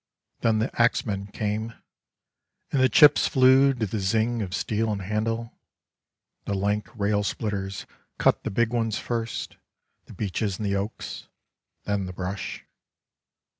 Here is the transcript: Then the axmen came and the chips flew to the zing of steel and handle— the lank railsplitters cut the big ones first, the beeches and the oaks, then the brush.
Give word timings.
Then 0.39 0.57
the 0.57 0.75
axmen 0.81 1.27
came 1.27 1.75
and 2.71 2.81
the 2.81 2.89
chips 2.89 3.27
flew 3.27 3.71
to 3.75 3.85
the 3.85 3.99
zing 3.99 4.41
of 4.41 4.55
steel 4.55 4.91
and 4.91 5.03
handle— 5.03 5.53
the 6.45 6.55
lank 6.55 6.85
railsplitters 6.97 7.85
cut 8.17 8.41
the 8.43 8.49
big 8.49 8.73
ones 8.73 8.97
first, 8.97 9.57
the 10.05 10.13
beeches 10.13 10.57
and 10.57 10.65
the 10.65 10.75
oaks, 10.75 11.27
then 11.83 12.07
the 12.07 12.13
brush. 12.13 12.65